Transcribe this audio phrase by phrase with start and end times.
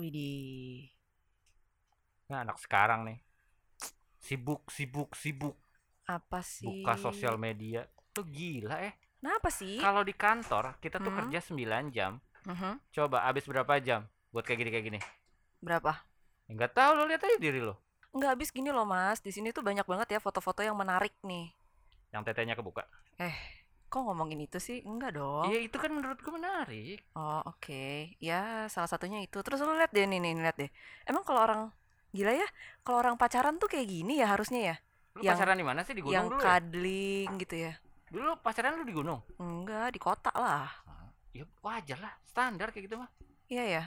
[0.00, 0.88] Widih.
[2.30, 3.18] Nah, anak sekarang nih
[4.20, 5.56] sibuk sibuk sibuk
[6.04, 6.64] Apa sih?
[6.66, 7.84] buka sosial media.
[8.10, 8.94] Tuh gila eh.
[9.20, 9.76] Kenapa sih?
[9.78, 11.28] Kalau di kantor kita tuh Hmm.
[11.28, 12.16] kerja 9 jam.
[12.48, 12.80] Mhm.
[12.90, 15.00] Coba habis berapa jam buat kayak gini kayak gini?
[15.60, 15.92] Berapa?
[16.48, 17.76] Enggak tahu lo lihat aja diri lo.
[18.10, 19.20] Enggak habis gini loh mas.
[19.20, 21.52] Di sini tuh banyak banget ya foto-foto yang menarik nih.
[22.10, 22.88] Yang tetenya kebuka.
[23.90, 24.86] Kok ngomongin itu sih?
[24.86, 25.50] Enggak dong.
[25.50, 27.02] Iya, itu kan menurutku menarik.
[27.18, 28.14] Oh oke.
[28.22, 29.42] Ya salah satunya itu.
[29.42, 30.70] Terus lu lihat deh nih nih lihat deh.
[31.02, 31.62] Emang kalau orang
[32.14, 32.46] gila ya,
[32.86, 34.76] kalau orang pacaran tuh kayak gini ya harusnya ya.
[35.18, 36.46] Lu Yang- pacaran di mana sih di gunung yang dulu ya?
[36.46, 37.72] cuddling gitu ya.
[38.14, 39.20] Dulu pacaran lu di gunung?
[39.42, 40.70] Enggak, di kota lah.
[41.34, 43.10] Ya wajar lah, standar kayak gitu mah.
[43.50, 43.84] Iya ya.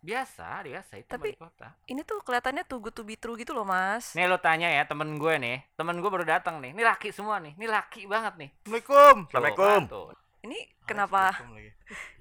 [0.00, 1.38] Biasa, biasa itu Tapi- Tapi...
[1.38, 1.68] kota.
[1.84, 4.12] Ini tuh kelihatannya too good to be true gitu loh, Mas.
[4.12, 6.72] Nih lo tanya ya temen gue nih, temen gue baru datang nih.
[6.72, 8.50] Ini laki semua nih, ini laki banget nih.
[8.64, 9.14] Assalamualaikum.
[9.20, 9.80] Tuh, Assalamualaikum.
[9.86, 10.06] tuh.
[10.40, 11.22] Ini kenapa?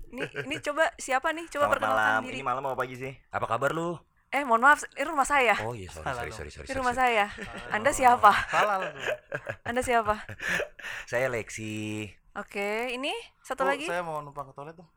[0.09, 1.45] Ini ini coba siapa nih?
[1.47, 2.21] Coba Selamat perkenalkan malam.
[2.25, 2.34] diri.
[2.34, 3.13] Ini malam apa pagi sih?
[3.29, 3.93] Apa kabar lu?
[4.29, 5.53] Eh, mohon maaf, ini rumah saya.
[5.61, 7.13] Oh iya, sorry, sorry, sorry, sorry, Ini rumah sorry.
[7.13, 7.26] saya.
[7.70, 8.32] Anda siapa?
[8.49, 8.89] Salah lu.
[9.70, 10.17] Anda siapa?
[11.05, 12.09] Saya Lexi.
[12.34, 13.85] Oke, ini satu Bu, lagi.
[13.85, 14.89] saya mau numpang ke toilet tuh.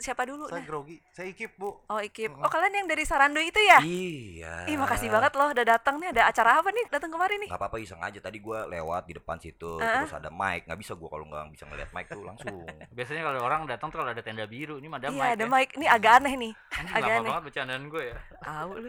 [0.00, 0.48] Siapa dulu?
[0.48, 0.66] Saya Nah.
[0.66, 0.96] grogi.
[1.10, 1.76] Saya ikip, Bu.
[1.84, 2.32] Oh, Ikip.
[2.32, 3.78] Oh, kalian yang dari Sarando itu ya?
[3.80, 4.64] Iya.
[4.64, 6.08] Ih, makasih banget loh udah datang nih.
[6.10, 7.48] Ada acara apa nih datang kemarin nih?
[7.48, 10.00] Gak apa-apa iseng aja tadi gua lewat di depan situ Ah.
[10.00, 12.48] terus ada mic nggak bisa gua kalau nggak bisa ngeliat mic tuh langsung
[12.96, 15.44] Biasanya kalau orang datang tuh kalau ada tenda biru, ini mah ada Iya, mic ada
[15.44, 15.50] ya.
[15.50, 15.68] mic.
[15.76, 16.52] Ini agak aneh nih.
[16.72, 17.28] Anjing, agak aneh.
[17.28, 18.16] banget bercandaan gue ya.
[18.40, 18.88] Tahu lu.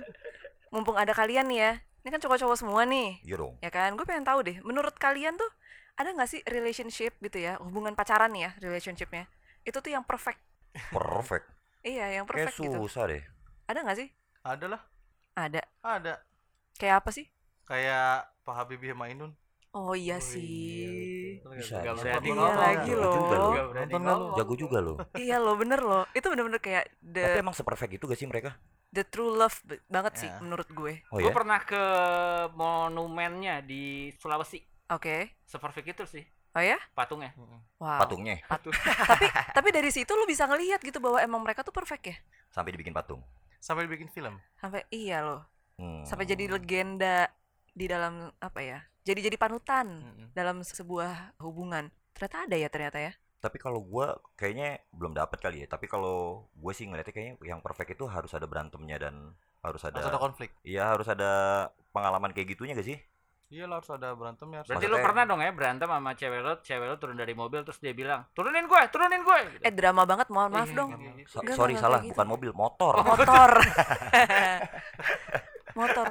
[0.69, 1.71] Mumpung ada kalian nih ya.
[2.01, 3.19] Ini kan cowok-cowok semua nih.
[3.21, 3.93] iya dong Ya kan?
[3.93, 4.57] Gue pengen tahu deh.
[4.61, 5.51] Menurut kalian tuh
[5.93, 7.59] ada nggak sih relationship gitu ya?
[7.59, 9.27] Hubungan pacaran nih ya, relationshipnya.
[9.61, 10.41] Itu tuh yang perfect.
[10.89, 11.47] Perfect
[11.81, 12.77] Iya, yang kayak perfect gitu.
[12.79, 13.23] susah deh
[13.65, 14.09] Ada nggak sih?
[14.41, 14.81] Ada lah.
[15.33, 15.61] Ada.
[15.81, 16.13] Ada.
[16.75, 17.25] Kayak apa sih?
[17.63, 19.31] Kayak Pak Habibie sama Inun.
[19.71, 21.39] Oh iya Oh, sih.
[21.55, 22.03] Bisa, Gak bisa.
[22.05, 22.59] berani Iya ngomong.
[22.59, 23.15] lagi loh.
[23.15, 24.35] juga berani Nonton ngomong.
[24.35, 26.03] jago juga loh iya loh, bener loh.
[26.11, 28.51] Itu bener-bener kayak tapi the emang seperfect itu gak sih mereka
[28.89, 29.55] the true love
[29.87, 30.35] banget sih Ya.
[30.37, 30.93] menurut gue.
[31.07, 31.79] oh Gue ya pernah ke
[32.51, 34.59] monumennya di Sulawesi.
[34.89, 35.39] Oke.
[35.41, 36.75] Seperfect itu sih Oh ya?
[36.91, 37.31] patungnya.
[37.79, 37.97] Wow.
[38.03, 38.37] patungnya
[39.11, 39.25] tapi
[39.55, 42.15] tapi dari situ lu bisa ngelihat gitu bahwa emang mereka tuh perfect ya.
[42.51, 43.23] sampai dibikin patung
[43.61, 44.41] Sampai dibikin film.
[44.57, 45.45] Sampai iya loh.
[45.77, 46.01] Hmm.
[46.01, 47.29] Sampai jadi legenda
[47.71, 48.81] di dalam apa ya?
[49.05, 50.27] Jadi jadi panutan Mm-mm.
[50.33, 51.93] dalam sebuah hubungan.
[52.17, 53.13] Ternyata ada ya ternyata ya.
[53.37, 57.57] tapi kalau gua kayaknya belum dapat kali ya tapi kalau gue sih ngeliatnya kayaknya yang
[57.57, 59.33] perfect itu harus ada berantemnya dan
[59.65, 60.53] harus ada Harus ada konflik.
[60.61, 61.31] Iya harus ada
[61.89, 62.97] pengalaman kayak gitunya gak sih?
[63.51, 64.57] Iya lah harus ada berantem ya.
[64.57, 67.33] Harus Berarti Maksudnya- lu pernah dong ya berantem sama cewek lu, cewek lu turun dari
[67.35, 69.61] mobil terus dia bilang, "Turunin gue, turunin gue." Gitu.
[69.61, 70.89] Eh drama banget mohon maaf Ih, dong.
[70.89, 71.29] nggak gitu.
[71.29, 72.15] So- Enggak, sorry salah, gitu.
[72.15, 72.93] bukan mobil, motor.
[73.03, 73.51] Motor.
[75.71, 76.03] Motor.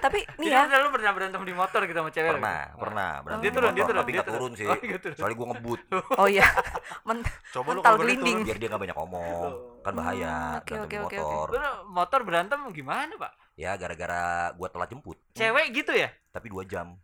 [0.00, 3.10] Tapi nih ya, lu pernah berantem di motor gitu sama cewek pernah, pernah.
[3.12, 4.64] Dia Berantem di turun, dia motor, turun, tapi dia turun sih.
[4.64, 5.16] Oh, iya turun.
[5.20, 5.80] Soalnya gue ngebut,
[6.16, 6.46] oh iya.
[7.08, 8.38] Men- Coba Mental gelinding.
[8.40, 9.52] biar dia nggak banyak ngomong.
[9.84, 11.58] Kan bahaya, Hmm, oke, berantem oke, di oke,
[11.88, 13.32] motor berantem gimana, Pak?
[13.54, 16.08] Ya gara-gara gue telat jemput, Cewek gitu ya?
[16.28, 16.96] tapi dua jam.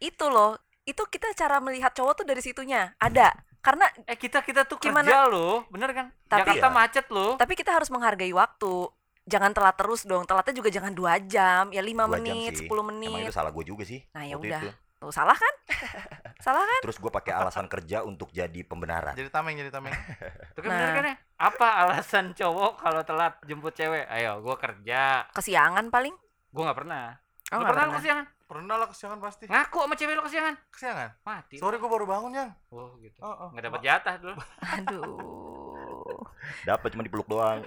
[0.00, 0.56] itu loh.
[0.82, 2.94] Itu kita cara melihat cowok tuh dari situnya.
[2.96, 3.30] Ada.
[3.58, 5.04] Karena Eh kita kita tuh Gimana?
[5.04, 6.06] kerja loh, bener kan?
[6.24, 6.74] Tapi- Jakarta Iya.
[6.74, 7.32] macet loh.
[7.36, 8.90] tapi kita harus menghargai waktu.
[9.22, 10.24] Jangan telat terus dong.
[10.24, 12.66] Telatnya juga jangan dua jam, ya lima menit, sih.
[12.66, 13.22] 10 Emang menit.
[13.22, 14.02] itu salah gue juga sih.
[14.10, 14.58] Nah, ya udah.
[14.58, 14.70] itu.
[14.98, 15.54] Tuh salah kan?
[16.46, 16.80] salah kan?
[16.80, 19.14] Terus gue pakai alasan kerja untuk jadi pembenaran.
[19.14, 19.90] Jadi tameng, jadi tameng.
[20.52, 20.94] Itu kan bener Nah.
[20.96, 21.16] kan ya?
[21.42, 24.06] Apa alasan cowok kalau telat jemput cewek?
[24.06, 25.26] Ayo, gua kerja.
[25.34, 26.14] Kesiangan paling.
[26.54, 27.18] Gua nggak pernah.
[27.50, 27.98] Oh, Lu nggak pernah lu pernah.
[27.98, 28.26] kesiangan?
[28.46, 29.44] Pernah lah kesiangan pasti.
[29.50, 30.54] Ngaku sama cewek lu kesiangan?
[30.70, 31.08] Kesiangan.
[31.26, 31.56] Mati.
[31.58, 32.50] Sorry gua baru bangun, Yang.
[32.70, 33.18] Oh, gitu.
[33.18, 33.48] Oh, oh.
[33.50, 34.34] Nggak dapat jatah dulu.
[34.62, 36.22] Aduh.
[36.62, 37.66] Dapat cuma dipeluk doang.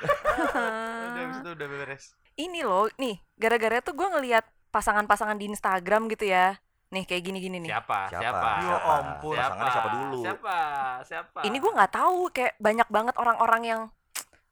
[1.06, 2.04] Udah habis itu udah beres.
[2.36, 6.60] Ini loh, nih, gara-gara tuh gue ngelihat pasangan-pasangan di Instagram gitu ya.
[6.88, 7.70] Nih kayak gini-gini nih.
[7.72, 8.00] Siapa?
[8.08, 8.22] Siapa?
[8.22, 8.50] Siapa?
[8.62, 9.36] Ya ampun.
[9.36, 10.20] Pasangannya siapa dulu?
[10.22, 10.58] Siapa?
[11.02, 11.40] Siapa?
[11.42, 13.82] Ini gue nggak tahu kayak banyak banget orang-orang yang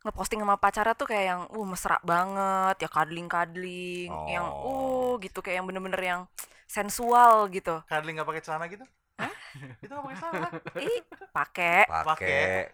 [0.04, 5.16] ngeposting sama pacarnya tuh kayak yang uh mesra banget ya kadling kadling yang uh Oh.
[5.16, 6.22] gitu kayak yang bener-bener yang
[6.66, 8.82] sensual gitu Cuddling nggak pakai celana gitu?
[9.80, 10.48] itu nggak pakai celana.
[10.82, 11.00] ih
[11.30, 12.04] pakai Pakai.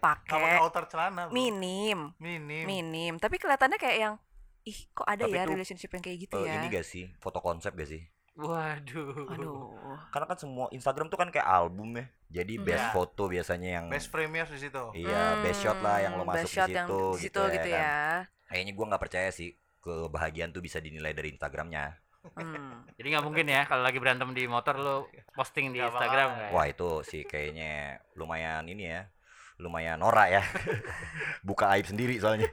[0.00, 1.28] pakai outer celana.
[1.28, 1.32] bro.
[1.32, 2.64] minim Minim.
[2.64, 4.14] minim tapi kelihatannya kayak yang
[4.62, 7.12] ih kok ada Tapi ya tuh, relationship yang kayak gitu Eh, ya ini gak sih?
[7.16, 8.02] Foto konsep gak sih?
[8.34, 9.26] Waduh.
[9.26, 9.74] aduh
[10.10, 12.06] Karena kan semua Instagram tuh kan kayak album ya.
[12.40, 12.64] Jadi Hmm.
[12.64, 12.92] best Ya.
[12.94, 14.84] foto biasanya yang Best frame di situ.
[14.94, 17.40] Iya, best shot lah yang lo Hmm, masuk best di shot situ yang di situ
[17.50, 17.74] gitu, kan.
[17.74, 17.98] ya
[18.46, 19.48] Kayaknya gua nggak percaya sih
[19.80, 21.98] kebahagiaan tuh bisa dinilai dari Instagramnya.
[22.36, 22.84] Hmm.
[22.94, 24.96] Jadi nggak mungkin ya kalau lagi berantem di motor lu
[25.32, 26.52] posting di Nggak Instagram kayak.
[26.52, 29.08] Wah itu sih kayaknya lumayan ini ya,
[29.56, 30.42] lumayan norak ya.
[31.48, 32.48] Buka aib sendiri soalnya.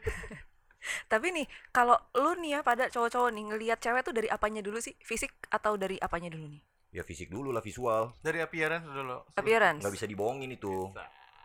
[1.07, 4.79] Tapi nih, kalau lu nih ya pada cowok-cowok nih ngelihat cewek tuh dari apanya dulu
[4.79, 4.95] sih?
[4.99, 6.61] Fisik atau dari apanya dulu nih?
[6.95, 9.19] Ya fisik dulu lah visual, Dari appearance dulu.
[9.35, 9.83] Appearance.
[9.83, 10.89] nggak bisa dibohongin itu,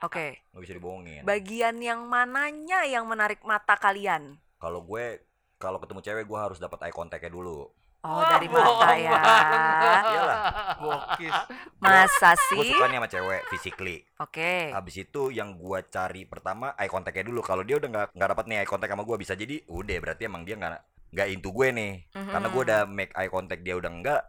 [0.02, 0.42] Oke.
[0.54, 1.22] nggak bisa dibohongin.
[1.26, 4.38] Bagian yang mananya yang menarik mata kalian?
[4.62, 5.26] Kalau gue
[5.58, 7.70] kalau ketemu cewek gue harus dapat eye contact-nya dulu.
[8.02, 9.14] Oh, Wah, dari bohong mata ya.
[10.02, 10.38] Iyalah.
[10.74, 11.34] Bokis.
[11.78, 12.74] Masa Gue sih?
[12.74, 13.96] suka nih sama cewek physically.
[14.18, 14.74] Oke.
[14.74, 17.40] Habis itu yang gua cari pertama eye contact-nya dulu.
[17.40, 20.22] Kalau dia udah nggak nggak dapat nih eye contact sama gua bisa jadi udah berarti
[20.26, 20.82] emang dia nggak
[21.14, 21.92] nggak into gue nih.
[22.10, 24.22] Karena gua udah make eye contact dia udah enggak.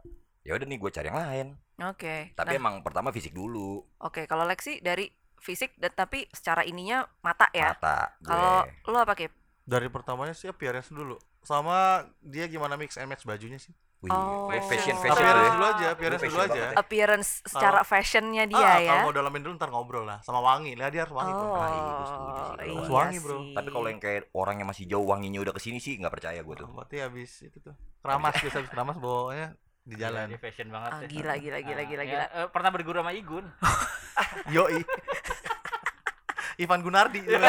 [0.43, 1.47] Ya udah nih gue cari yang lain.
[1.81, 2.15] Oke.
[2.35, 3.81] Tapi Nah, emang pertama fisik dulu.
[3.97, 5.09] oke, kalau Lexi dari
[5.41, 7.73] fisik dan tapi secara ininya mata ya.
[7.73, 8.29] Mata gue.
[8.29, 8.53] Kalau
[8.85, 9.33] lo apa, Kip?
[9.63, 11.15] Dari pertamanya sih appearance dulu.
[11.39, 13.71] Sama dia gimana mix and match bajunya sih.
[13.99, 14.51] Wih, Oh.
[14.51, 15.51] gue fashion fashion appearance ya.
[15.53, 16.51] dulu aja, appearance Lu dulu aja.
[16.51, 16.69] banget ya.
[16.75, 18.91] Appearance secara fashionnya dia ah, ya.
[18.91, 20.19] Kalau mau dalamin dulu ntar ngobrol lah.
[20.19, 20.75] Sama wangi.
[20.75, 21.31] Lah dia harus wangi.
[21.31, 21.71] Oh, Ah,
[22.59, 23.39] iya, iya wangi, bro.
[23.39, 23.55] sih.
[23.55, 26.51] Tapi kalau yang kayak orangnya masih jauh wanginya udah ke sini sih nggak percaya gue
[26.53, 26.67] tuh.
[26.67, 27.71] Berarti habis itu tuh.
[28.03, 30.25] Keramas biasa habis keramas bawanya di Gila, jalan.
[30.27, 31.07] dia fashion banget Ah, ya.
[31.07, 32.25] gila, gila, gila, Ah, gila, ya, gila.
[32.27, 33.45] eh, pernah berguru sama Igun.
[34.51, 34.83] Yoi.
[36.55, 37.39] Ivan Gunardi juga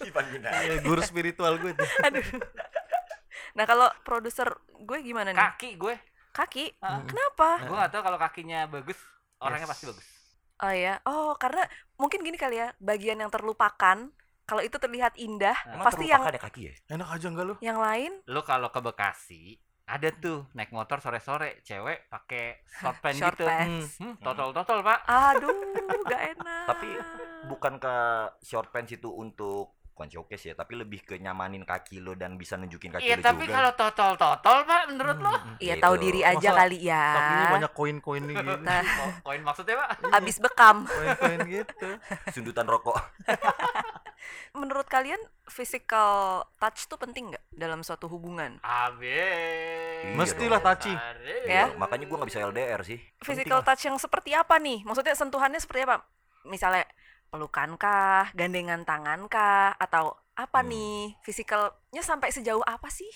[0.00, 0.58] Ivan Gunawan.
[0.62, 1.88] Iya, guru spiritual gue tuh.
[2.06, 2.24] Aduh.
[3.52, 5.40] Nah, kalau produser gue gimana nih?
[5.40, 5.94] Kaki gue.
[6.32, 6.80] Kaki?
[6.80, 7.04] Ah.
[7.04, 7.60] Kenapa?
[7.64, 8.96] Gue gak tahu kalau kakinya bagus,
[9.36, 9.72] orangnya Yes.
[9.72, 10.06] pasti bagus.
[10.58, 10.94] Oh ya.
[11.04, 11.66] Oh, karena
[11.96, 14.08] mungkin gini kali ya, bagian yang terlupakan
[14.42, 16.74] kalau itu terlihat indah, Emang pasti yang ada kaki ya?
[16.90, 17.54] Enak aja enggak lu?
[17.60, 19.54] yang lain Lu kalau ke Bekasi,
[19.84, 23.46] ada tuh naik motor sore-sore, cewek pakai short pants short gitu.
[23.46, 23.98] pants.
[23.98, 24.98] Hmm, totol-totol, Pak.
[25.04, 25.56] Aduh,
[26.04, 26.64] gak enak.
[26.68, 26.88] Tapi
[27.44, 27.94] bukan ke
[28.40, 32.56] short pants itu untuk bukan showcase ya, tapi lebih ke nyamanin kaki lo dan bisa
[32.56, 33.54] nunjukin kaki Iya, lo tapi juga.
[33.54, 35.28] kalau totol-totol, Pak, menurut lo?
[35.30, 35.84] Hmm, Iya, Gitu.
[35.84, 37.04] tahu diri aja Masa kali ya.
[37.12, 38.54] Kakinya banyak koin-koin nih gitu.
[38.64, 39.88] Nah, Ko- Koin maksudnya, Pak?
[40.14, 40.76] abis bekam.
[40.86, 41.88] Koin-koin gitu.
[42.34, 42.96] sundutan rokok.
[44.54, 48.60] Menurut kalian physical touch tuh penting nggak dalam suatu hubungan?
[48.62, 50.04] Abis.
[50.04, 50.88] Iya Mestilah taci.
[50.90, 51.42] Tarik.
[51.44, 51.68] Ya.
[51.74, 52.98] Makanya gua nggak bisa LDR sih.
[53.18, 54.80] Physical touch yang seperti apa nih?
[54.82, 56.04] Maksudnya sentuhannya seperti apa?
[56.44, 56.86] Misalnya
[57.32, 60.68] pelukan kah, gandengan tangan kah, atau apa Hmm.
[60.68, 61.16] nih?
[61.24, 63.08] Physicalnya sampai sejauh apa sih?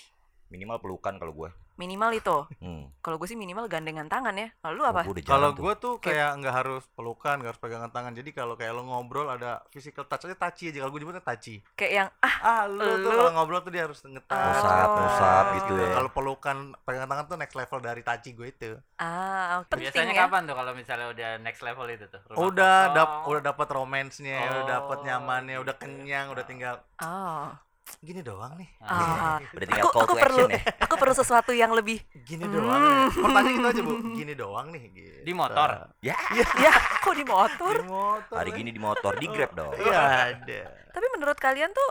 [0.49, 1.49] Minimal pelukan kalau gua.
[1.77, 2.37] Minimal itu.
[2.57, 2.89] Hmm.
[2.99, 4.49] Kalau gue sih minimal gandengan tangan ya.
[4.61, 5.01] Lalu Oh, apa?
[5.21, 5.61] Kalau tuh.
[5.61, 8.11] gue tuh Kayak- nggak harus pelukan, nggak harus pegangan tangan.
[8.11, 10.79] Jadi kalau kayak lo ngobrol ada physical touch aja taci aja.
[10.79, 11.61] Kalau gue nyebutnya taci.
[11.71, 14.35] Kayak yang ah Ah, lu tuh Lu- kalau ngobrol tuh dia harus ngetas.
[14.57, 15.89] Ngusap, ngusap gitu ya.
[15.93, 18.69] Kalau pelukan pegangan tangan tuh next level dari taci gue itu.
[18.97, 20.21] ah penting Biasanya ya.
[20.23, 22.21] kapan tuh kalau misalnya udah next level itu tuh?
[22.27, 22.95] Rumah udah kosong.
[22.95, 25.83] dap udah dapat romansnya, udah dapat Oh, nyamannya, udah gitu.
[25.83, 27.53] kenyang, udah tinggal Oh.
[27.99, 28.67] gini doang nih.
[28.79, 29.37] Ah.
[29.47, 30.59] Udah tinggal Aku call aku to perlu ya.
[30.81, 30.95] aku
[31.27, 32.55] sesuatu yang lebih Gini Hmm.
[32.55, 32.79] doang.
[32.79, 33.07] Ya.
[33.13, 33.93] Pertanyaan itu aja, Bu.
[34.13, 35.19] Gini doang nih gitu.
[35.21, 35.69] Di motor?
[35.99, 37.75] Ya, ya kok di motor.
[37.75, 38.35] Di motor.
[38.37, 38.55] hari ya.
[38.55, 39.75] gini di motor di Grab dong.
[39.75, 39.99] Iya
[40.31, 40.61] ada.
[40.89, 41.89] Tapi menurut kalian tuh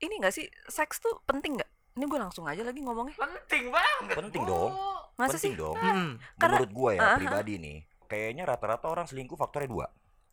[0.00, 1.68] ini gak sih seks tuh penting nggak?
[1.92, 3.12] Ini gue langsung aja lagi ngomongnya.
[3.14, 4.16] Penting banget.
[4.16, 4.72] Penting dong.
[5.14, 5.52] Masa Penting sih?
[5.54, 5.76] dong.
[5.76, 6.16] Hmm.
[6.34, 7.16] Karena- Menurut gua ya Aha.
[7.18, 7.76] pribadi nih,
[8.06, 9.86] kayaknya rata-rata orang selingkuh faktornya dua.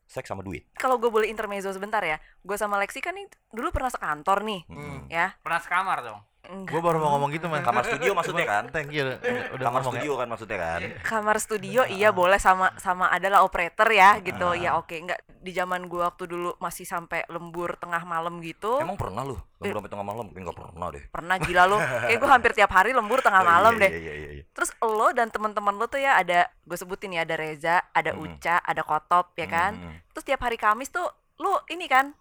[0.05, 0.65] Seks sama duit.
[0.73, 2.15] Kalau gue boleh intermezzo sebentar ya.
[2.39, 5.05] Gue sama Lexi kan nih dulu pernah sekantor nih, Mm-mm.
[5.07, 5.37] ya.
[5.37, 6.19] Pernah sekamar dong.
[6.49, 6.71] Enggak.
[6.71, 7.61] Gue baru mau ngomong gitu, Man.
[7.61, 8.63] Kamar studio maksudnya kan?
[8.69, 9.05] Thank you.
[9.05, 10.01] Udah, Kamar ngomong ya.
[10.01, 10.79] studio kan maksudnya kan?
[11.01, 14.55] kamar studio iya boleh sama sama adalah operator ya gitu Ah.
[14.55, 18.95] ya oke nggak di zaman gua waktu dulu masih sampai lembur tengah malam gitu Emang
[18.95, 19.37] pernah lu?
[19.57, 20.25] Lembur sampai tengah malam?
[20.27, 21.03] Kayak nggak pernah deh.
[21.07, 23.91] pernah gila lo kayak gua hampir tiap hari lembur tengah Oh, iya, malam iya, deh
[23.91, 24.43] Iya, iya, iya.
[24.51, 28.21] terus lo dan teman-teman lo tuh ya ada gue sebutin ya ada Reza ada Mm.
[28.21, 29.71] Uca ada Kotop ya kan
[30.09, 31.05] terus tiap hari Kamis tuh
[31.37, 32.11] lo ini kan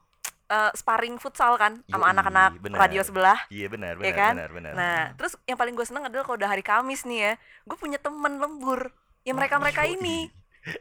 [0.48, 4.32] eh, sparring futsal kan sama anak-anak radio sebelah Iya benar, Iya benar, kan?
[4.34, 4.72] benar, benar.
[4.72, 7.32] Nah, terus yang paling gue seneng adalah kalau udah hari Kamis nih ya,
[7.62, 8.88] gue punya temen lembur.
[9.22, 9.94] Ya mereka mereka Yoi.
[9.94, 10.18] ini,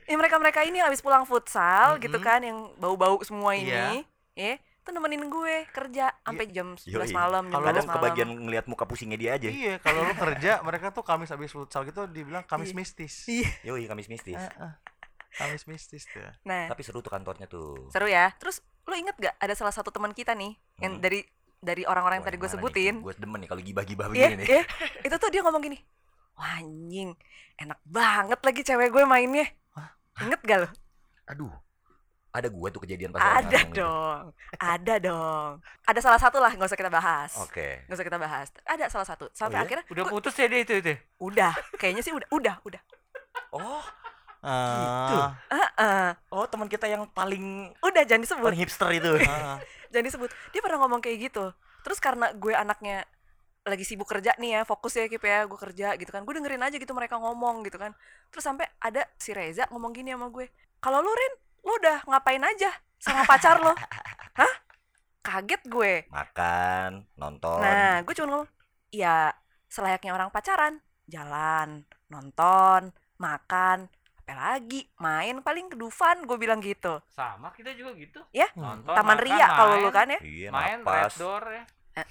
[0.03, 2.23] ya mereka mereka ini habis pulang futsal gitu Mm-mm.
[2.25, 3.99] kan, yang bau-bau semua Iya.
[3.99, 7.11] ini, ya, itu nemenin gue kerja sampai jam 11 Yoi.
[7.11, 7.95] malam, jam Kalau 12 Kadang malam.
[7.99, 9.49] kebagian ngelihat muka pusingnya dia aja.
[9.51, 12.77] Iya, kalau lu kerja, mereka tuh Kamis habis futsal gitu dibilang Kamis Iya.
[12.77, 13.13] mistis.
[13.27, 13.49] Iya.
[13.67, 14.39] Yoi, Kamis mistis.
[14.39, 14.71] Heeh.
[15.35, 16.23] Kamis mistis tuh.
[16.43, 17.91] Nah, Tapi seru tuh kantornya tuh.
[17.91, 18.31] seru ya.
[18.33, 21.03] Terus lo inget gak ada salah satu teman kita nih yang Hmm.
[21.03, 21.19] dari
[21.57, 24.47] dari orang-orang yang tadi gue sebutin, Gue demen nih kalau gibah-gibah Iya, begini nih.
[24.47, 24.63] iya.
[25.01, 25.77] itu tuh dia ngomong gini,
[26.33, 27.11] wah anjing,
[27.57, 29.47] enak banget lagi cewek gue mainnya.
[30.17, 30.69] Inget gak lo?
[31.27, 31.53] Aduh.
[32.29, 33.81] Ada gue tuh kejadian pas Ada gitu.
[33.81, 35.51] dong, ada dong.
[35.81, 37.33] Ada salah satu lah, nggak usah kita bahas.
[37.39, 37.81] Oke.
[37.83, 38.47] Nggak usah kita bahas.
[38.61, 39.25] Ada salah satu.
[39.33, 39.65] Sampai Oh, iya?
[39.65, 40.93] akhirnya Udah putus ya dia itu itu.
[41.17, 41.57] udah.
[41.75, 42.81] Kayaknya sih udah, udah, udah.
[43.49, 43.81] Oh,
[44.41, 45.33] Ah.
[45.49, 46.09] Heeh.
[46.33, 49.11] oh teman kita yang paling udah jangan disebut, paling hipster itu.
[49.27, 49.59] Ah.
[49.89, 50.29] jangan disebut.
[50.53, 51.51] Dia pernah ngomong kayak gitu.
[51.83, 53.07] Terus karena gue anaknya
[53.67, 56.23] lagi sibuk kerja nih ya, fokus ya Kip ya, gue kerja gitu kan.
[56.23, 57.91] Gue dengerin aja gitu mereka ngomong gitu kan.
[58.31, 60.47] Terus sampai ada si Reza ngomong gini sama gue.
[60.79, 61.33] Kalau lu Rin,
[61.67, 63.75] lu udah ngapain aja sama pacar lo?
[64.39, 64.53] Hah?
[65.23, 65.93] Kaget gue.
[66.07, 67.59] Makan, nonton.
[67.59, 68.49] Nah, gue cuma ngomong,
[68.95, 69.35] ya
[69.67, 70.79] selayaknya orang pacaran,
[71.11, 73.91] jalan, nonton, makan,
[74.27, 76.99] apa lagi, main paling ke Dufan, gue bilang gitu.
[77.07, 78.19] Sama kita juga gitu.
[78.29, 80.19] Ya, Nonton, Taman makan, Ria kalau lu kan ya.
[80.19, 81.15] Iya, Main napas.
[81.15, 81.63] red door ya.
[81.97, 82.05] Eh,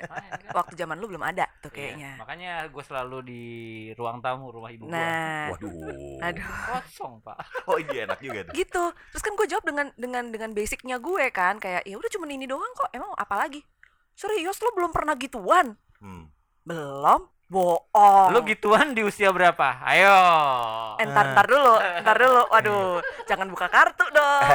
[0.00, 0.54] Makanya, kan?
[0.56, 2.10] waktu zaman lu belum ada tuh Iya, kayaknya.
[2.16, 3.44] makanya gue selalu di
[3.92, 6.24] ruang tamu rumah ibu gue Nah, Waduh.
[6.24, 6.48] aduh.
[6.72, 8.54] kosong pak Oh iya enak juga tuh.
[8.54, 12.24] gitu terus kan gue jawab dengan dengan dengan basicnya gue kan kayak ya udah cuma
[12.24, 13.60] ini doang kok emang apa lagi
[14.14, 16.32] serius lu belum pernah gituan Hmm.
[16.62, 18.30] belum bohong.
[18.30, 19.82] Lu gituan di usia berapa?
[19.82, 20.18] Ayo.
[21.02, 21.74] Eh, ntar ntar dulu
[22.06, 22.42] ntar dulu.
[22.54, 24.50] Waduh jangan buka kartu dong.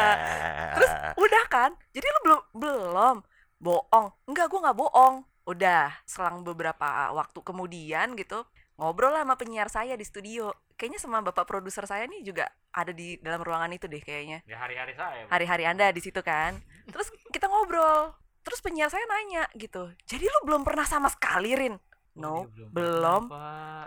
[0.80, 1.70] Terus udah kan?
[1.92, 3.16] Jadi lu belum belum.
[3.60, 4.06] Bohong.
[4.24, 5.14] Enggak gue nggak bohong.
[5.44, 8.48] Udah selang beberapa waktu kemudian gitu
[8.80, 10.48] ngobrol lah sama penyiar saya di studio.
[10.80, 14.40] Kayaknya sama bapak produser saya nih juga ada di dalam ruangan itu deh kayaknya.
[14.48, 15.28] Ya hari-hari saya.
[15.28, 16.56] Hari-hari anda di situ kan?
[16.88, 18.16] Terus kita ngobrol.
[18.40, 21.76] Terus penyiar saya nanya gitu jadi lu belum pernah sama sekali rin
[22.12, 23.22] no dia belum.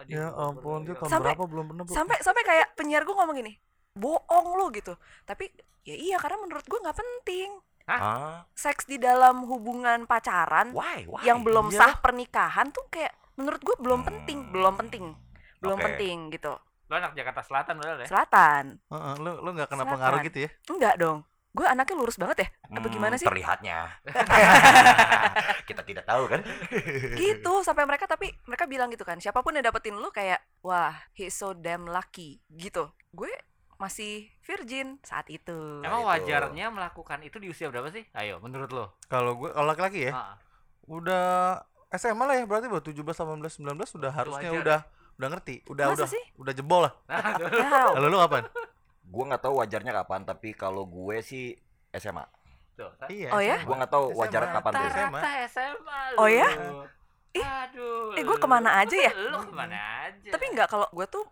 [0.03, 1.91] Dia Ya belum ampun, dia tahun Sampai- berapa belum pernah, Bu?
[1.91, 3.53] sampai sampai kayak penyiar gue ngomong gini
[3.93, 5.53] bohong lu gitu tapi
[5.83, 7.49] ya iya karena menurut gue nggak penting
[7.83, 11.03] Ah, seks di dalam hubungan pacaran why?
[11.03, 11.19] Why?
[11.21, 11.77] yang belum Iya.
[11.77, 14.51] sah pernikahan tuh kayak menurut gue belum penting Hmm.
[14.51, 15.05] belum penting
[15.59, 15.83] belum Oke.
[15.85, 16.53] penting gitu
[16.85, 19.93] lu anak Jakarta Selatan ya selatan Heeh, lu lu nggak kena Selatan.
[19.93, 20.49] pengaruh gitu ya?
[20.65, 21.19] enggak dong
[21.53, 23.93] gue anaknya lurus banget ya apa Hmm, gimana sih Terlihatnya.
[25.63, 26.41] Kita tidak tahu kan?
[27.15, 30.93] gitu sampai mereka tapi mereka bilang gitu kan siapa pun yang dapetin lu kayak wah
[31.11, 33.29] he's so damn lucky gitu gue
[33.75, 36.09] masih virgin saat itu emang itu.
[36.09, 40.11] wajarnya melakukan itu di usia berapa sih ayo menurut lo Kalau gue kalau laki-laki ya,
[40.11, 40.35] Ah,
[40.83, 41.59] udah
[41.91, 44.63] SMA lah ya berarti baru 17 18 19 sudah harusnya wajar.
[44.63, 44.79] udah
[45.13, 46.23] udah ngerti, udah Masa udah sih?
[46.35, 46.93] udah jebol lah.
[47.05, 47.21] nah,
[47.93, 48.43] Kalau lu kapan?
[49.13, 51.53] Gue nggak tahu wajarnya kapan, tapi kalau gue sih
[51.93, 52.25] SMA.
[52.73, 53.05] Tuh, kan?
[53.07, 53.29] Iya.
[53.29, 53.61] Oh ya?
[53.61, 54.17] Gue nggak tahu SMA.
[54.17, 54.83] wajarnya kapan tuh.
[54.89, 56.01] SMA.
[56.17, 56.49] Oh ya?
[57.31, 58.13] Ih, Aduh.
[58.13, 59.09] eh, gua ke mana aja ya?
[59.11, 60.29] Lu ke mana aja?
[60.29, 61.25] tapi nggak kalau gue tuh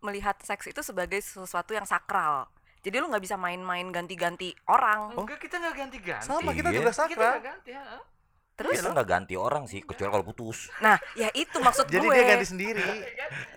[0.00, 2.44] melihat seks itu sebagai sesuatu yang sakral
[2.78, 6.22] jadi lu nggak bisa main-main ganti-ganti orang Enggak, kita nggak ganti-ganti.
[6.22, 6.76] Sama kita Iya.
[6.76, 7.32] juga Kita sakral.
[7.32, 7.82] nggak ganti, ya.
[8.54, 10.68] terus Kita nggak ganti orang sih, kecuali kalau putus.
[10.78, 12.84] nah ya itu maksud Jadi gue dia ganti sendiri.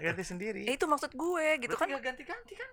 [0.01, 0.61] Ganti sendiri.
[0.63, 2.69] Ya, itu maksud gue gitu Berarti kan nggak ganti-ganti kan?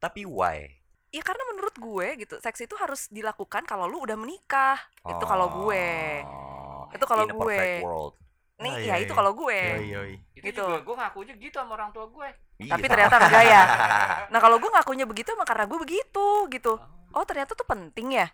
[0.00, 0.66] Tapi why?
[1.10, 5.50] ya karena menurut gue gitu seks itu harus dilakukan kalau lu udah menikah itu kalau
[5.60, 5.86] gue
[6.22, 7.42] Oh, Itu kalau in gue.
[7.50, 8.14] perfect world.
[8.56, 9.18] nih Ah, ya iya, itu iya.
[9.18, 10.12] kalau gue yoi.
[10.32, 10.62] Itu Gitu.
[10.62, 12.28] juga gue ngakunya gitu sama orang tua gue.
[12.60, 12.88] Tapi Iya.
[12.88, 13.62] ternyata enggak ya.
[14.32, 16.72] nah kalau gue ngakunya begitu emang karena gue begitu gitu
[17.10, 18.26] oh ternyata tuh penting ya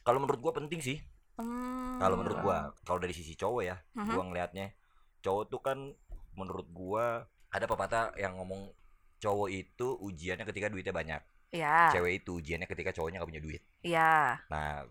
[0.00, 0.96] Kalau menurut gua penting sih.
[1.34, 1.98] Hmm.
[1.98, 4.08] Kalau menurut gua, kalau dari sisi cowok ya, Mhm.
[4.08, 4.66] gua ngelihatnya
[5.20, 5.78] cowok tuh kan
[6.32, 8.70] menurut gua ada pepatah yang ngomong
[9.22, 11.22] cowok itu ujiannya ketika duitnya banyak.
[11.54, 13.62] ya Cewek itu ujiannya ketika cowoknya gak punya duit.
[13.86, 14.82] ya Nah,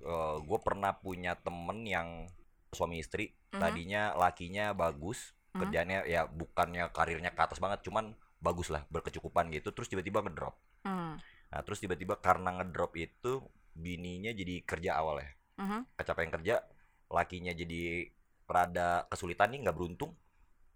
[0.41, 2.27] gue pernah punya temen yang
[2.72, 3.60] suami istri, Mhm.
[3.60, 5.60] tadinya lakinya bagus, Mhm.
[5.63, 8.12] kerjanya ya bukannya karirnya ke atas banget, cuman
[8.44, 10.60] bagus lah, berkecukupan gitu, terus tiba-tiba ngedrop.
[10.84, 11.15] Hmm.
[11.51, 13.39] Nah, terus tiba-tiba karena ngedrop itu
[13.75, 15.32] bininya jadi kerja awal ya,
[15.63, 15.88] Mhm.
[15.96, 16.63] kecapean kerja,
[17.08, 18.12] lakinya jadi
[18.48, 20.12] rada kesulitan nih, nggak beruntung,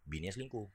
[0.07, 0.67] bininya selingkuh.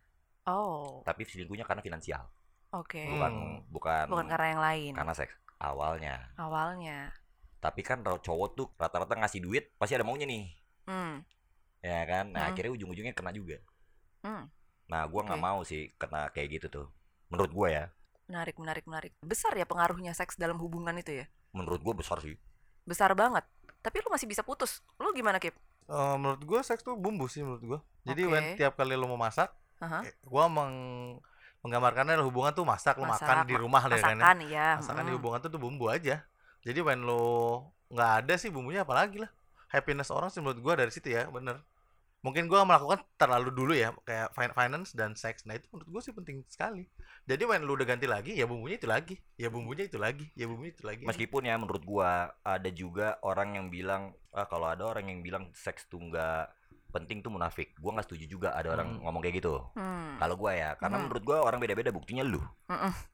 [0.45, 2.29] oh Tapi selingkuhnya karena finansial,
[2.75, 3.33] oke bukan
[3.71, 6.15] bukan, bukan karena yang lain karena seks awalnya.
[6.37, 7.15] awalnya
[7.59, 10.45] Tapi kan kalau cowok tuh rata-rata ngasih duit pasti ada maunya nih.
[10.85, 11.15] hmm.
[11.81, 12.51] ya kan nah Hmm.
[12.53, 13.57] akhirnya ujung-ujungnya kena juga
[14.21, 14.49] Hmm.
[14.85, 15.47] nah gua nggak Oke.
[15.47, 16.87] mau sih kena kayak gitu tuh
[17.29, 17.85] menurut gua ya
[18.25, 22.37] menarik menarik menarik besar ya pengaruhnya seks dalam hubungan itu ya menurut gua besar sih
[22.85, 23.45] besar banget
[23.81, 25.53] tapi lu masih bisa putus lu gimana Kip?
[25.85, 27.79] Eh, menurut gue seks tuh bumbu sih menurut gue.
[28.09, 28.33] Jadi Oke.
[28.33, 30.01] when tiap kali lu mau masak, Aha.
[30.01, 30.73] eh, gua meng
[31.65, 33.97] menggambarkannya adalah hubungan tuh masak, lu Masak, makan di ma- rumah kan ya.
[34.21, 35.19] masakan ya Masakan di mm.
[35.19, 36.21] hubungan tuh tuh bumbu aja.
[36.65, 39.31] Jadi when lu nggak ada sih bumbunya apalagi lah.
[39.73, 41.59] Happiness orang sih menurut gua dari situ ya, bener.
[42.25, 45.45] Mungkin gua melakukan terlalu dulu ya, kayak fin- finance dan seks.
[45.45, 46.89] Nah itu menurut gua sih penting sekali.
[47.25, 50.45] Jadi when lu udah ganti lagi, ya bumbunya itu lagi, ya bumbunya itu lagi, ya
[50.49, 51.03] bumbunya itu lagi.
[51.05, 55.49] meskipun ya menurut gua ada juga orang yang bilang ah kalau ada orang yang bilang
[55.57, 56.49] seks tuh nggak
[56.95, 59.03] penting tuh munafik gua nggak setuju juga ada orang Hmm.
[59.03, 60.15] ngomong kayak gitu Hmm.
[60.17, 61.05] kalau gua ya karena Hmm.
[61.05, 62.39] menurut gua orang beda-beda buktinya lu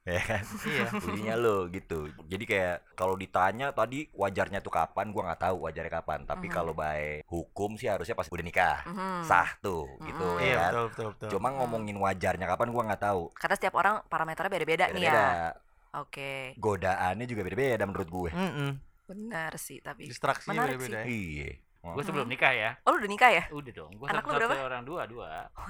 [0.04, 0.86] ya kan iya.
[0.92, 5.92] buktinya lu gitu jadi kayak kalau ditanya tadi wajarnya tuh kapan gua nggak tahu wajarnya
[5.94, 6.52] kapan tapi Mhm.
[6.52, 9.24] kalau by hukum sih harusnya pas udah nikah Mhm.
[9.24, 10.38] sah tuh gitu Mhm.
[10.38, 11.28] ya Iya, kan betul betul betul.
[11.32, 13.22] Cuma ngomongin wajarnya kapan gua nggak tahu.
[13.32, 15.56] karena setiap orang parameternya beda-beda nih ya
[15.92, 18.30] oke Godaannya juga beda-beda menurut gue.
[18.30, 18.70] Mm-mm.
[19.06, 21.50] benar sih tapi Distraksinya Menarik beda-beda ya.
[21.80, 21.96] Iya.
[21.96, 22.70] Gue sebelum nikah ya.
[22.84, 23.90] oh lu udah nikah ya Udah dong.
[23.94, 24.54] Gue Anak lu satu berapa?
[24.60, 25.28] orang dua dua.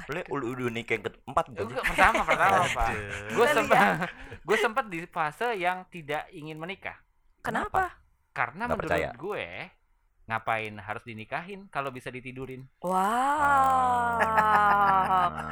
[0.09, 1.45] Lu udah udah nikah yang keempat?
[1.49, 2.89] Enggak, pertama pertama pak.
[3.31, 3.79] Gue sempat
[4.41, 6.99] gue sempat di fase yang tidak ingin menikah
[7.41, 7.95] kenapa
[8.31, 9.09] karena Nggak menurut percaya.
[9.13, 9.45] gue
[10.27, 12.63] ngapain harus dinikahin kalau bisa ditidurin.
[12.81, 14.19] wow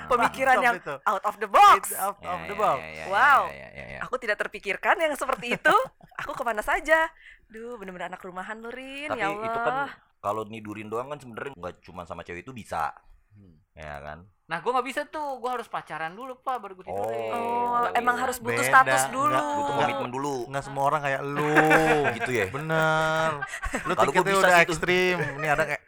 [0.08, 0.94] pemikiran Mantap yang itu.
[1.04, 2.78] out of the box It's out Ya, of the ya, box.
[2.78, 3.40] ya, ya, Wow.
[3.48, 3.98] ya, ya, ya, ya.
[4.02, 5.74] aku tidak terpikirkan yang seperti itu
[6.16, 7.10] aku ke mana saja
[7.46, 9.74] duh bener-bener anak rumahan lu Rin Tapi ya Allah itu kan
[10.18, 12.90] kalau nidurin doang kan sebenarnya nggak cuma sama cewek itu bisa.
[13.38, 13.54] Hmm.
[13.78, 14.18] ya kan?
[14.48, 15.38] Nah, gue nggak bisa tuh.
[15.38, 17.30] Gue harus pacaran dulu, Pak, baru gue tidurin.
[17.36, 19.44] Oh, emang harus butuh Beda, status dulu.
[19.60, 20.34] butuh komitmen dulu.
[20.48, 21.52] nggak semua orang kayak lu.
[22.16, 22.46] Gitu ya?
[22.48, 23.30] Bener.
[23.84, 25.16] Lu tiketnya bisa udah ekstrim.
[25.36, 25.82] Ini ada kayak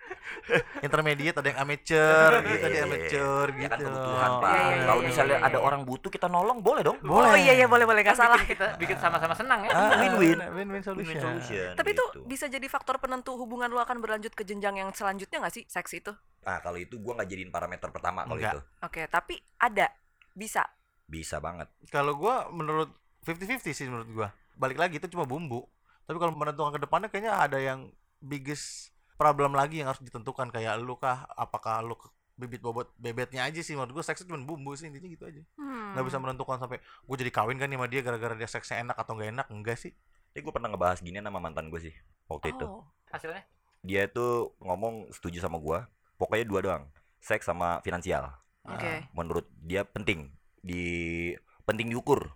[0.81, 2.85] intermediate ada yang amateur Iya, gitu iya, dia iya.
[2.87, 5.67] amateur ya gitu kan kebutuhan pak Iya, iya, kalau iya, misalnya iya, ada iya.
[5.67, 8.41] orang butuh kita nolong boleh dong Oh iya iya boleh boleh nggak Kan salah.
[8.43, 9.71] kita bikin sama-sama senang ya.
[9.71, 10.39] Ah, win-win.
[10.53, 11.39] win-win solution,
[11.75, 12.21] Tapi itu gitu.
[12.27, 15.93] bisa jadi faktor penentu hubungan lu akan berlanjut ke jenjang yang selanjutnya nggak sih seks
[15.95, 16.13] itu?
[16.41, 18.55] ah kalau itu gua nggak jadiin parameter pertama kalau Enggak.
[18.57, 19.93] itu Oke, tapi ada
[20.33, 20.65] bisa.
[21.05, 22.89] bisa banget kalau gua menurut
[23.23, 25.69] 50-50 sih menurut gua balik lagi itu cuma bumbu
[26.03, 28.89] tapi kalau menentukan ke depannya kayaknya ada yang biggest
[29.21, 33.61] problem lagi yang harus ditentukan kayak lu kah apakah lu ke- bibit bobot bebetnya aja
[33.61, 35.93] sih menurut gua seks itu cuma bumbu sih intinya gitu aja Hmm.
[35.93, 38.97] nggak bisa menentukan sampai gue jadi kawin kan nih sama dia gara-gara dia seksnya enak
[38.97, 39.93] atau nggak enak enggak sih
[40.31, 41.95] tapi gue pernah ngebahas gini sama mantan gue sih
[42.27, 42.81] waktu itu Oh.
[43.07, 43.45] Hasilnya?
[43.81, 45.85] dia tuh ngomong setuju sama gua
[46.17, 46.83] pokoknya dua doang
[47.19, 48.25] seks sama finansial
[48.63, 49.05] Oke.
[49.13, 50.85] menurut dia penting di
[51.63, 52.33] penting diukur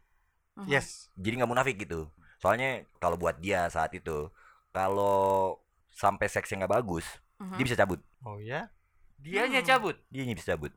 [0.55, 0.69] Mhm.
[0.69, 4.29] yes jadi nggak munafik gitu soalnya kalau buat dia saat itu
[4.69, 5.57] kalau
[5.95, 7.07] sampai seksnya nggak bagus
[7.39, 7.57] Mhm.
[7.57, 8.67] dia bisa cabut oh ya
[9.15, 9.69] Dianya Hmm.
[9.69, 9.97] cabut.
[10.11, 10.75] dia bisa cabut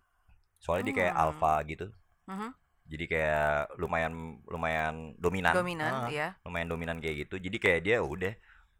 [0.57, 1.23] soalnya dia kayak Hmm.
[1.25, 1.87] alpha gitu
[2.25, 2.49] Mhm.
[2.87, 4.13] jadi kayak lumayan
[4.45, 6.09] lumayan dominan Dominan, Ah.
[6.09, 6.27] ya.
[6.41, 8.33] lumayan dominan kayak gitu jadi kayak dia udah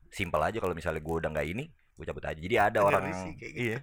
[0.08, 3.04] simpel aja kalau misalnya gue udah nggak ini gue cabut aja jadi ada Ngeri orang
[3.04, 3.62] yang kayak gitu.
[3.66, 3.78] iya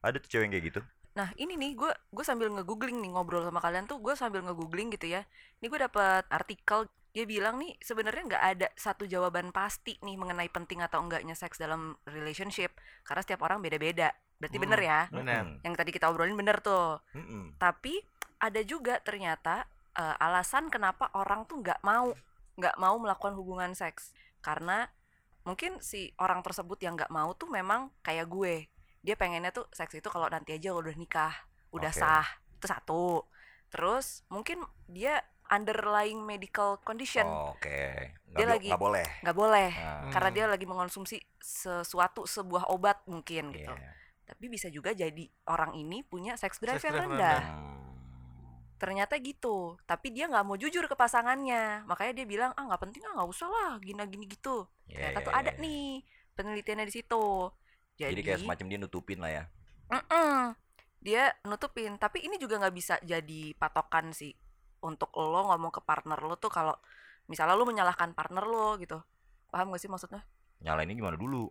[0.00, 0.80] ada tuh cewek yang kayak gitu
[1.18, 4.94] Nah ini nih gue gue sambil ngegoogling nih ngobrol sama kalian tuh gue sambil ngegoogling
[4.94, 5.26] gitu ya.
[5.58, 10.46] Ini gue dapat artikel dia bilang nih sebenarnya nggak ada satu jawaban pasti nih mengenai
[10.46, 12.70] penting atau enggaknya seks dalam relationship
[13.02, 14.14] karena setiap orang beda-beda.
[14.38, 14.64] Berarti Hmm.
[14.70, 15.00] bener ya?
[15.10, 15.66] benar Mm-mm.
[15.66, 17.02] Yang tadi kita obrolin bener tuh.
[17.18, 17.58] Mm-mm.
[17.58, 17.98] Tapi
[18.38, 19.66] ada juga ternyata
[19.98, 22.14] eh, alasan kenapa orang tuh nggak mau
[22.54, 24.86] nggak mau melakukan hubungan seks karena
[25.42, 28.66] mungkin si orang tersebut yang nggak mau tuh memang kayak gue
[29.08, 31.32] dia pengennya tuh seks itu kalau nanti aja udah nikah
[31.70, 31.96] udah Oke.
[31.96, 33.24] sah itu satu
[33.68, 35.16] terus mungkin dia
[35.48, 37.80] underlying medical condition Oh, oke
[38.28, 40.36] nggak Dia lagi- nggak boleh nggak boleh Nah, karena Hmm.
[40.36, 43.96] dia lagi mengonsumsi sesuatu sebuah obat mungkin gitu iya.
[44.22, 47.40] tapi bisa juga jadi orang ini punya sex drive Sex yang drive rendah rendah.
[47.48, 47.76] Hmm.
[48.76, 53.02] ternyata gitu tapi dia nggak mau jujur ke pasangannya makanya dia bilang ah nggak penting
[53.02, 55.58] ah nggak usah lah gini gini gitu Iya, ternyata iya, tuh ada iya.
[55.58, 55.84] nih
[56.32, 57.24] penelitiannya di situ
[57.98, 59.44] jadi, jadi kayak semacam dia nutupin lah ya
[59.90, 60.54] Mm-mm.
[61.02, 64.32] dia nutupin tapi ini juga nggak bisa jadi patokan sih
[64.78, 66.74] untuk lo ngomong ke partner lo tuh kalau
[67.26, 69.02] misalnya lo menyalahkan partner lo gitu
[69.50, 70.22] paham gak sih maksudnya
[70.62, 71.50] nyalainnya gimana dulu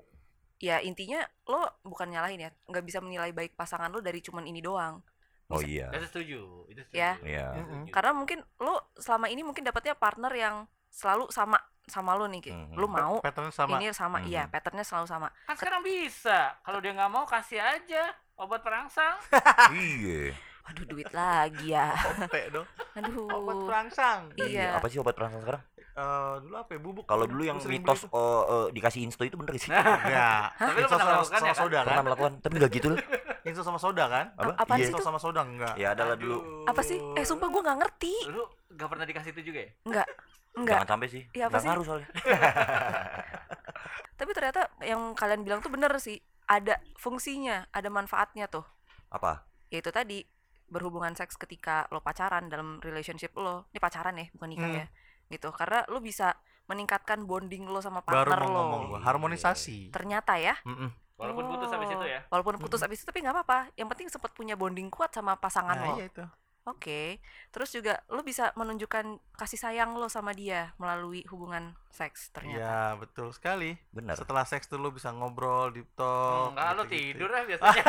[0.58, 4.64] ya intinya lo bukan nyalahin ya nggak bisa menilai baik pasangan lo dari cuman ini
[4.64, 5.04] doang
[5.48, 6.42] oh iya Itu setuju.
[6.68, 6.98] Itu setuju.
[6.98, 7.16] Ya.
[7.24, 7.46] Iya.
[7.56, 7.82] Itu Mm-mm.
[7.88, 7.94] setuju.
[7.94, 10.56] karena mungkin lo selama ini mungkin dapetnya partner yang
[10.92, 12.52] selalu sama sama lo nih Ki.
[12.52, 12.76] Mhm.
[12.76, 14.52] lo mau pattern sama ini sama iya Mhm.
[14.52, 16.60] patternnya selalu sama Kan sekarang bisa.
[16.60, 18.04] Kalau dia nggak mau kasih aja
[18.36, 19.16] obat perangsang.
[19.74, 24.76] iya aduh duit lagi ya Ope dong aduh obat perangsang Iya.
[24.76, 25.64] apa sih obat perangsang sekarang
[25.98, 28.12] Eh, dulu apa ya bubuk kalau dulu yang mitos eh,
[28.46, 30.54] eh, dikasih insto itu bener sih Enggak.
[30.54, 31.58] Tapi lu pernah melakukan sama ya kan?
[31.58, 31.86] soda kan?
[31.88, 33.00] pernah melakukan tapi nggak gitu loh
[33.48, 34.26] Insto sama soda kan?
[34.36, 35.08] apa A- apaan iya sih Insto itu?
[35.08, 35.74] sama soda enggak?
[35.74, 39.42] ya adalah dulu apa sih eh sumpah gue nggak ngerti Lu nggak pernah dikasih itu
[39.42, 39.70] juga ya?
[39.88, 40.08] nggak
[40.58, 41.22] nggak jangan sampai sih.
[41.30, 41.68] Iya, apa nggak sih?
[41.68, 42.08] ngaruh soalnya.
[44.18, 46.18] Tapi ternyata yang kalian bilang tuh bener sih.
[46.44, 48.64] Ada fungsinya ada manfaatnya tuh.
[49.10, 49.46] Apa?
[49.68, 50.24] Yaitu tadi
[50.66, 53.68] berhubungan seks ketika lo pacaran dalam relationship lo.
[53.70, 54.78] Ini pacaran ya bukan nikah Hmm.
[54.78, 54.86] ya.
[55.30, 55.48] Gitu.
[55.52, 56.34] Karena lo bisa
[56.66, 58.54] meningkatkan bonding lo sama Baru partner mau lo.
[58.58, 59.90] ngomong gua, harmonisasi.
[59.90, 60.54] ternyata ya.
[60.64, 60.90] Mm-mm.
[61.16, 62.20] Walaupun putus habis itu ya.
[62.28, 63.58] walaupun putus abis itu tapi nggak apa-apa.
[63.74, 65.94] Yang penting sempat punya bonding kuat sama pasangan Nah, lo.
[65.96, 66.24] iya itu.
[66.68, 72.60] Oke, terus juga lo bisa menunjukkan kasih sayang lo sama dia melalui hubungan seks ternyata.
[72.60, 73.80] Iya, betul sekali.
[73.90, 76.52] benar Setelah seks tuh lu bisa ngobrol, deep talk.
[76.52, 77.08] Enggak, lu gitu-gitu.
[77.16, 77.84] tidur lah biasanya.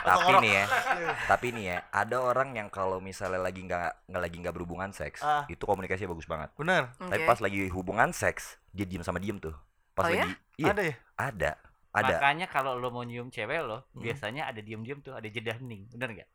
[0.00, 0.40] tapi ngorok.
[0.40, 0.64] nih ya
[1.30, 5.20] tapi nih ya ada orang yang kalau misalnya lagi nggak nggak lagi nggak berhubungan seks
[5.20, 5.44] Ah.
[5.46, 7.10] itu komunikasinya bagus banget Bener, Oke.
[7.10, 9.52] tapi pas lagi hubungan seks dia diem sama diem tuh
[9.90, 10.24] pas Oh ya?
[10.24, 10.94] lagi iya ada ya?
[11.16, 11.50] ada
[11.90, 14.04] ada Makanya kalau lo mau nyium cewek lo, Hmm.
[14.04, 15.88] biasanya ada diem-diem tuh, ada jeda hening.
[15.90, 16.28] Bener nggak?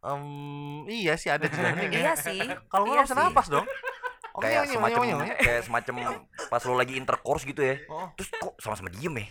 [0.00, 0.24] Em,
[0.86, 1.88] iya sih ada juga nih.
[1.92, 2.40] iya sih.
[2.66, 3.22] Kalau iya nggak bisa sih.
[3.22, 3.66] napas dong.
[4.30, 5.30] Oke, kayak nyong, semacam nyong, nyong.
[5.42, 5.94] kayak semacam
[6.46, 9.26] pas lo lagi intercourse gitu ya Oh, terus kok sama-sama diem ya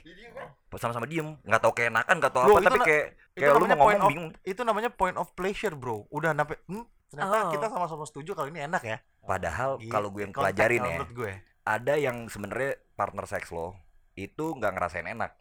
[0.75, 3.79] sama-sama diem nggak tahu kayak enakan nggak tahu Bro, apa tapi kayak kayak lu mau
[3.79, 6.03] point ngomong of- bingung itu namanya point of pleasure, bro.
[6.09, 7.49] Udah sampai hmm, ternyata Oh.
[7.49, 8.97] kita sama-sama setuju kalau ini enak ya.
[9.21, 9.87] padahal Gitu.
[9.87, 11.31] kalau gue yang pelajarin ya gue.
[11.63, 13.79] ada yang sebenarnya partner seks lo
[14.13, 15.31] itu nggak ngerasain enak.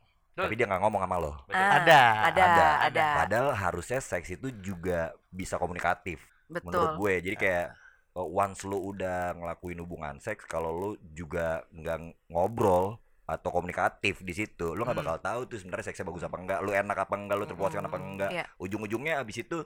[0.40, 2.02] Tapi dia nggak ngomong sama lo Ah, Ada.
[2.24, 3.06] ada, ada, ada.
[3.18, 6.88] padahal harusnya seks itu juga bisa komunikatif menurut Betul.
[6.96, 7.66] gue jadi kayak
[8.14, 11.98] uh, once lo udah ngelakuin hubungan seks kalau lo juga nggak
[12.28, 15.04] ngobrol atau komunikatif di situ lu nggak Hmm.
[15.04, 17.96] bakal tahu tuh sebenarnya seksnya bagus apa enggak lu enak apa enggak lu terpuaskan apa
[17.96, 18.08] Hmm.
[18.08, 18.44] enggak Iya.
[18.56, 19.58] ujung-ujungnya abis itu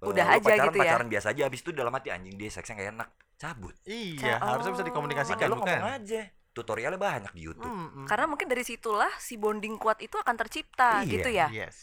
[0.00, 0.82] eh, Udah lu aja pacaran, gitu ya.
[0.86, 4.40] pacaran biasa aja abis itu dalam hati anjing dia seksnya nggak enak cabut Iya, Ca-
[4.46, 4.88] harusnya bisa oh.
[4.88, 5.76] dikomunikasikan Padahal bukan?
[5.76, 8.04] ngomong aja tutorialnya banyak di YouTube Mm-mm.
[8.04, 11.08] Karena mungkin dari situlah si bonding kuat itu akan tercipta Iya.
[11.08, 11.46] gitu ya.
[11.48, 11.76] Yes.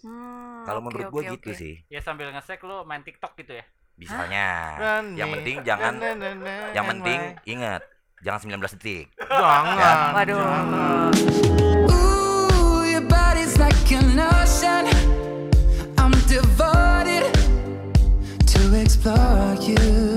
[0.00, 1.30] Hmm, kalau oke, menurut gua oke.
[1.36, 3.64] gitu sih Ya sambil ngesek lu main TikTok gitu ya.
[3.94, 4.46] misalnya
[5.12, 7.82] yang nih, penting jangan dan- dan- yang penting ingat
[8.18, 10.10] jangan 19 detik jangan.
[10.12, 10.38] Waduh.
[10.38, 11.12] jangan.
[11.88, 14.90] Ooh, your body's like an ocean.
[15.96, 17.30] I'm devoted
[18.44, 20.11] to explore you.